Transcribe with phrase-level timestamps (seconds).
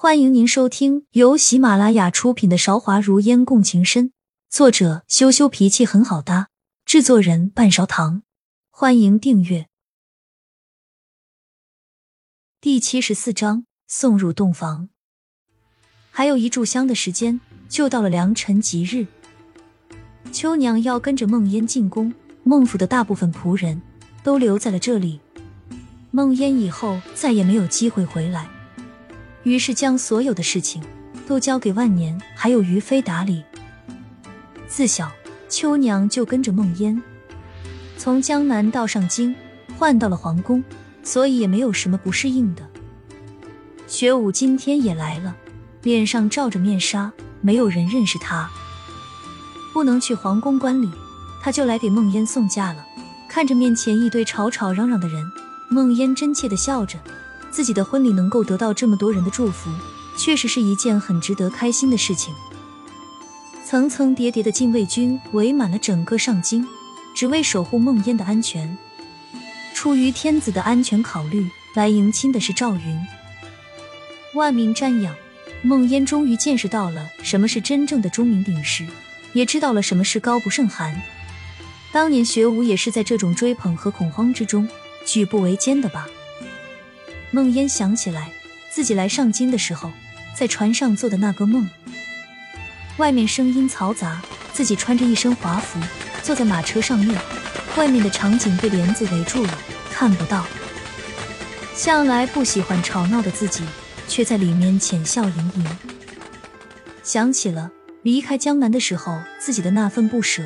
[0.00, 4.10] 欢迎您收听由喜马拉雅出品的《韶华如烟共情深》，
[4.48, 6.50] 作者羞羞脾气很好搭，
[6.84, 8.22] 制作人半勺糖。
[8.70, 9.66] 欢迎订阅。
[12.60, 14.88] 第七十四章送入洞房，
[16.12, 19.08] 还有一炷香的时间，就到了良辰吉日。
[20.30, 23.82] 秋娘要跟着梦烟进宫，孟府的大部分仆人
[24.22, 25.18] 都留在了这里。
[26.12, 28.48] 梦烟以后再也没有机会回来。
[29.48, 30.82] 于是将所有的事情
[31.26, 33.42] 都交给万年还有于飞打理。
[34.66, 35.10] 自小
[35.48, 37.02] 秋娘就跟着梦烟，
[37.96, 39.34] 从江南到上京，
[39.78, 40.62] 换到了皇宫，
[41.02, 42.62] 所以也没有什么不适应的。
[43.86, 45.34] 学武今天也来了，
[45.82, 48.50] 脸上罩着面纱，没有人认识他，
[49.72, 50.90] 不能去皇宫观礼，
[51.42, 52.84] 他就来给梦烟送嫁了。
[53.30, 55.24] 看着面前一堆吵吵嚷嚷的人，
[55.70, 56.98] 梦烟真切的笑着。
[57.50, 59.70] 自己的婚礼能够得到这么多人的祝福，
[60.16, 62.34] 确实是一件很值得开心的事情。
[63.64, 66.66] 层层叠叠的禁卫军围满了整个上京，
[67.14, 68.76] 只为守护梦烟的安全。
[69.74, 73.00] 出于天子的安全考虑，来迎亲的是赵云。
[74.34, 75.14] 万民瞻仰，
[75.62, 78.86] 梦烟终于见识到了什么是真正的钟鸣鼎食，
[79.32, 81.00] 也知道了什么是高不胜寒。
[81.92, 84.68] 当年学武也是在这种追捧和恐慌之中
[85.06, 86.06] 举步维艰的吧。
[87.30, 88.30] 梦烟想起来，
[88.70, 89.92] 自己来上京的时候，
[90.34, 91.68] 在船上做的那个梦。
[92.96, 95.78] 外面声音嘈杂，自己穿着一身华服，
[96.22, 97.20] 坐在马车上面，
[97.76, 99.58] 外面的场景被帘子围住了，
[99.90, 100.46] 看不到。
[101.74, 103.62] 向来不喜欢吵闹的自己，
[104.08, 105.66] 却在里面浅笑盈盈。
[107.02, 107.70] 想起了
[108.02, 110.42] 离开江南的时候，自己的那份不舍。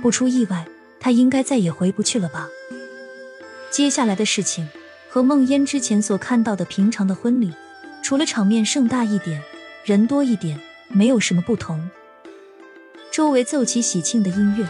[0.00, 0.66] 不出意外，
[0.98, 2.48] 他应该再也回不去了吧？
[3.70, 4.68] 接下来的事情。
[5.12, 7.52] 和梦烟之前所看到的平常的婚礼，
[8.02, 9.42] 除了场面盛大一点，
[9.84, 11.86] 人多一点，没有什么不同。
[13.10, 14.66] 周围奏起喜庆的音乐，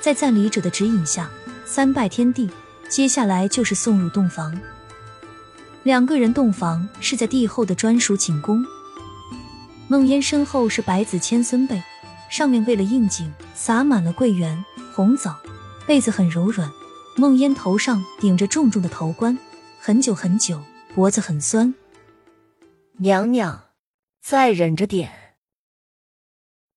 [0.00, 1.28] 在赞礼者的指引下，
[1.64, 2.48] 三拜天地，
[2.88, 4.56] 接下来就是送入洞房。
[5.82, 8.64] 两个人洞房是在帝后的专属寝宫。
[9.88, 11.82] 梦烟身后是百子千孙被，
[12.30, 15.34] 上面为了应景，撒满了桂圆、红枣，
[15.84, 16.70] 被子很柔软。
[17.16, 19.36] 梦烟头上顶着重重的头冠。
[19.82, 20.62] 很久很久，
[20.94, 21.74] 脖子很酸。
[22.98, 23.70] 娘娘，
[24.20, 25.38] 再忍着点，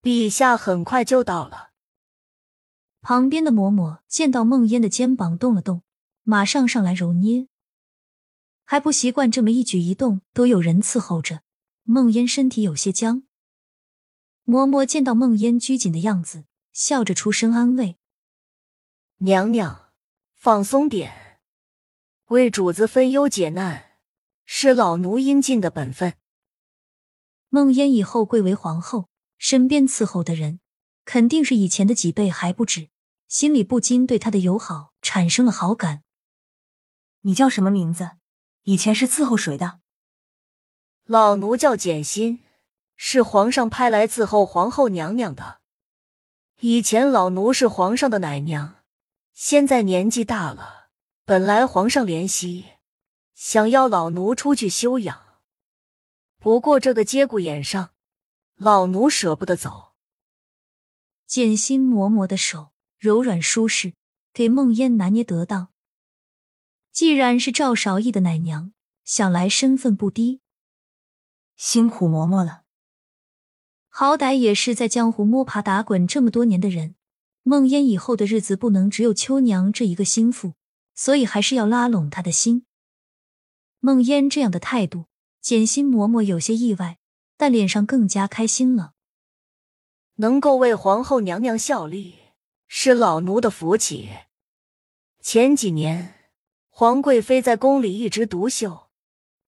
[0.01, 1.71] 陛下很快就到了。
[3.01, 5.83] 旁边的嬷嬷见到梦烟的肩膀动了动，
[6.23, 7.49] 马上上来揉捏。
[8.63, 11.41] 还不习惯这么一举一动都有人伺候着，
[11.83, 13.23] 梦烟身体有些僵。
[14.45, 17.97] 嬷嬷见到梦烟拘谨的样子，笑着出声安慰
[19.19, 19.91] ：“娘娘，
[20.35, 21.19] 放松点。”
[22.33, 23.91] 为主子分忧解难，
[24.43, 26.15] 是老奴应尽的本分。
[27.49, 29.07] 梦烟以后贵为皇后，
[29.37, 30.59] 身边伺候的人
[31.05, 32.89] 肯定是以前的几倍还不止，
[33.27, 36.01] 心里不禁对她的友好产生了好感。
[37.21, 38.13] 你叫什么名字？
[38.63, 39.81] 以前是伺候谁的？
[41.05, 42.39] 老奴叫简心，
[42.95, 45.59] 是皇上派来伺候皇后娘娘的。
[46.61, 48.77] 以前老奴是皇上的奶娘，
[49.33, 50.82] 现在年纪大了。
[51.25, 52.65] 本来皇上怜惜，
[53.33, 55.39] 想要老奴出去休养，
[56.37, 57.91] 不过这个节骨眼上，
[58.57, 59.93] 老奴舍不得走。
[61.25, 63.93] 简心嬷嬷的手柔软舒适，
[64.33, 65.69] 给梦烟拿捏得当。
[66.91, 68.73] 既然是赵韶义的奶娘，
[69.05, 70.41] 想来身份不低。
[71.55, 72.63] 辛苦嬷嬷了，
[73.87, 76.95] 好歹也是在江湖摸爬打滚这么多年的人，
[77.43, 80.55] 梦烟以后的日子不能只有秋娘这一个心腹。
[80.93, 82.65] 所以还是要拉拢他的心。
[83.79, 85.07] 梦烟这样的态度，
[85.41, 86.99] 简心嬷嬷有些意外，
[87.35, 88.93] 但脸上更加开心了。
[90.15, 92.15] 能够为皇后娘娘效力，
[92.67, 94.09] 是老奴的福气。
[95.19, 96.29] 前几年，
[96.69, 98.89] 皇贵妃在宫里一枝独秀，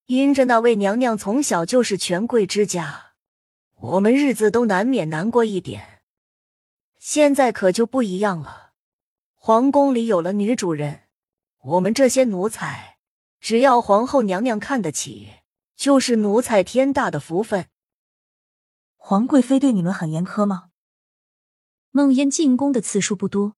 [0.08, 3.14] 因着那位娘娘从小就是权贵之家，
[3.76, 6.02] 我们日子都难免难过一点。
[6.98, 8.74] 现在可就不一样了，
[9.36, 11.05] 皇宫里有了女主人。
[11.66, 13.00] 我们这些奴才，
[13.40, 15.32] 只要皇后娘娘看得起，
[15.76, 17.70] 就是奴才天大的福分。
[18.98, 20.70] 皇贵妃对你们很严苛吗？
[21.90, 23.56] 梦嫣进宫的次数不多，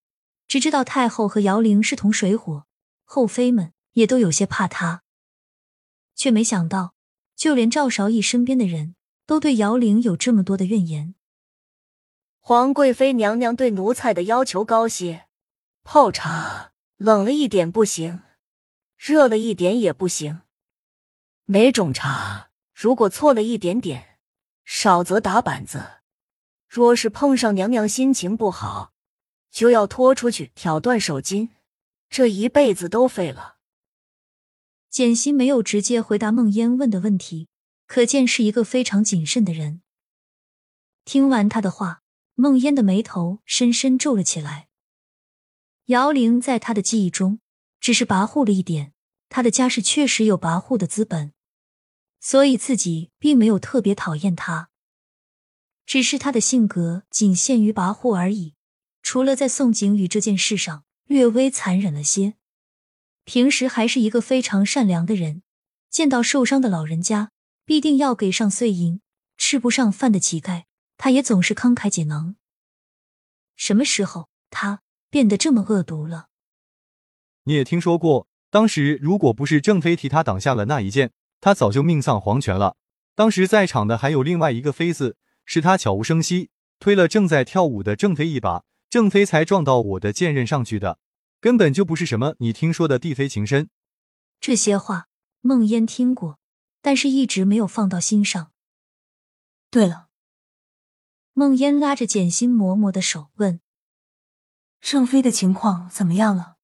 [0.48, 2.66] 只知道太后和姚玲是同水火，
[3.04, 5.04] 后妃们也都有些怕她，
[6.16, 6.94] 却没想到，
[7.36, 8.96] 就连赵韶义身边的人
[9.26, 11.16] 都对姚玲有这么多的怨言。
[12.40, 15.28] 皇贵妃娘娘对奴才的要求高些，
[15.84, 16.72] 泡茶。
[16.98, 18.22] 冷了一点不行，
[18.98, 20.42] 热了一点也不行。
[21.46, 24.18] 每种茶如果错了一点点，
[24.66, 26.02] 少则打板子；
[26.68, 28.94] 若是碰上娘娘心情不好，
[29.52, 31.52] 就要拖出去挑断手筋，
[32.10, 33.58] 这一辈子都废了。
[34.90, 37.48] 简心没有直接回答孟烟问的问题，
[37.86, 39.84] 可见是一个非常谨慎的人。
[41.06, 42.02] 听完他的话，
[42.34, 44.68] 孟烟的眉头深深皱了起来。
[45.88, 47.40] 姚玲在他的记忆中
[47.80, 48.94] 只是跋扈了一点，
[49.30, 51.34] 他的家世确实有跋扈的资本。
[52.20, 54.70] 所以自己并没有特别讨厌他，
[55.86, 58.56] 只是他的性格仅限于跋扈而已。
[59.02, 62.34] 除了在宋景宇这件事上略微残忍了些，
[63.24, 65.44] 平时还是一个非常善良的人。
[65.90, 67.32] 见到受伤的老人家，
[67.64, 69.00] 必定要给上碎银；
[69.38, 70.66] 吃不上饭的乞丐，
[70.98, 72.36] 他也总是慷慨解囊。
[73.56, 76.30] 什么时候他变得这么恶毒了？
[77.44, 81.14] 你也听说过，当时如果不是郑飞替他挡下了那一剑。
[81.40, 82.78] 他早就命丧黄泉了。
[83.14, 86.50] 当时在场的还有另外一个妃子，是他悄无声息
[86.80, 90.98] 推了正在跳舞的郑飞一把，郑飞才撞到我的剑刃上去的，
[91.40, 93.70] 根本就不是什么你听说的地妃情深。
[94.40, 95.10] 这些话
[95.42, 96.40] 梦烟听过，
[96.82, 98.52] 但是一直没有放到心上。
[99.70, 100.08] 对了，
[101.34, 103.62] 梦烟拉着简心嬷嬷的手问
[104.90, 106.56] ：“郑妃的情况怎么样了？”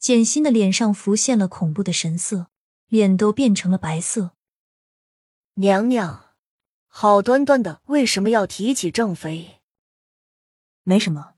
[0.00, 2.48] 简心的脸上浮现了恐怖的神色。
[2.88, 4.36] 脸都变成了白色。
[5.54, 6.36] 娘娘，
[6.86, 9.60] 好端端的，为什么要提起郑妃？
[10.84, 11.34] 没什么，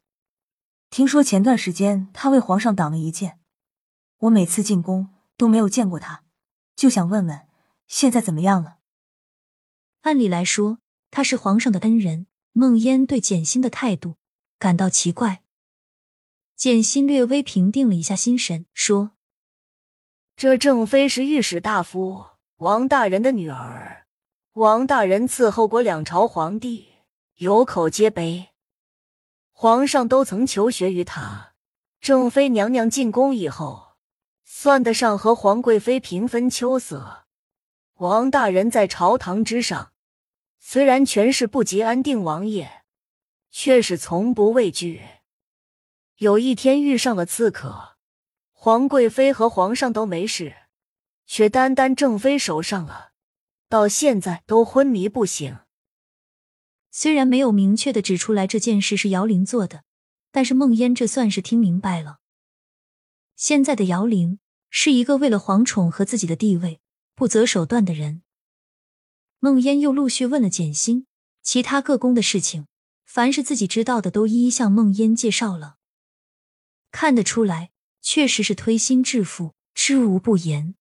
[0.90, 3.40] 听说前段时间他为皇上挡了一剑，
[4.18, 6.24] 我每次进宫都没有见过他，
[6.76, 7.48] 就想问问
[7.86, 8.76] 现在怎么样了。
[10.02, 10.80] 按理来说，
[11.10, 12.26] 他是皇上的恩人。
[12.52, 14.16] 孟烟对简心的态度
[14.58, 15.44] 感到奇怪。
[16.58, 19.12] 简心略微平定了一下心神，说。
[20.34, 24.08] 这郑妃是御史大夫王大人的女儿，
[24.54, 26.88] 王大人伺候过两朝皇帝，
[27.36, 28.48] 有口皆碑，
[29.52, 31.52] 皇上都曾求学于他。
[32.00, 33.92] 郑妃娘娘进宫以后，
[34.44, 37.26] 算得上和皇贵妃平分秋色。
[37.98, 39.92] 王大人在朝堂之上，
[40.58, 42.82] 虽然权势不及安定王爷，
[43.48, 45.02] 却是从不畏惧。
[46.18, 47.96] 有一天遇上了刺客。
[48.52, 50.52] 皇贵妃和皇上都没事，
[51.26, 53.12] 却单单正妃手上了，
[53.68, 55.58] 到现在都昏迷不醒。
[56.90, 59.84] 虽然没有明确的指出来这件事是姚玲做的，
[60.32, 62.18] 但是孟烟这算是听明白了。
[63.36, 66.80] 现在的姚玲是一个为了皇宠和自己的地位
[67.14, 68.22] 不择手段的人。
[69.38, 71.06] 孟烟又陆续问了简心
[71.44, 72.66] 其他各宫的事情，
[73.04, 75.77] 凡是自己知道的都一一向孟烟介绍了。
[77.00, 77.70] 看得出来。
[78.02, 80.74] 确实是推心置腹，知无不言。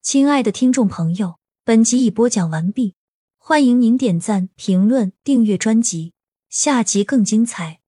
[0.00, 2.94] 亲爱的听众朋友，本集已播讲完毕，
[3.38, 6.12] 欢迎您点赞、评论、订阅专辑，
[6.48, 7.80] 下集更精彩。